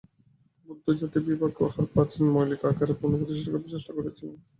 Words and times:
বুদ্ধ 0.67 0.85
জাতিবিভাগকে 0.99 1.61
উহার 1.63 1.85
প্রাচীন 1.93 2.25
মৌলিক 2.33 2.61
আকারে 2.65 2.93
পুনঃপ্রতিষ্ঠিত 2.99 3.47
করিবার 3.47 3.71
চেষ্টা 3.73 3.91
করিয়াছিলেন। 3.95 4.35